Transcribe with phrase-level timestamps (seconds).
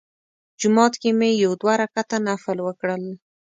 [0.59, 3.03] جومات کې مې یو دوه رکعته نفل وکړل.